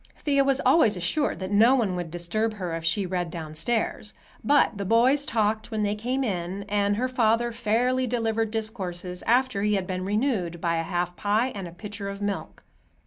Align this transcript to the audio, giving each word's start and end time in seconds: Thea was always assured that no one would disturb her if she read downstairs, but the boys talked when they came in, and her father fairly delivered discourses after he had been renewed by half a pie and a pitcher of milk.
Thea 0.17 0.43
was 0.43 0.59
always 0.65 0.97
assured 0.97 1.37
that 1.37 1.51
no 1.51 1.75
one 1.75 1.95
would 1.95 2.09
disturb 2.09 2.55
her 2.55 2.75
if 2.75 2.83
she 2.83 3.05
read 3.05 3.29
downstairs, 3.29 4.15
but 4.43 4.75
the 4.79 4.83
boys 4.83 5.27
talked 5.27 5.69
when 5.69 5.83
they 5.83 5.93
came 5.93 6.23
in, 6.23 6.63
and 6.63 6.95
her 6.95 7.07
father 7.07 7.51
fairly 7.51 8.07
delivered 8.07 8.49
discourses 8.49 9.21
after 9.27 9.61
he 9.61 9.75
had 9.75 9.85
been 9.85 10.03
renewed 10.03 10.59
by 10.59 10.77
half 10.77 11.11
a 11.11 11.13
pie 11.13 11.47
and 11.53 11.67
a 11.67 11.71
pitcher 11.71 12.09
of 12.09 12.19
milk. 12.19 12.63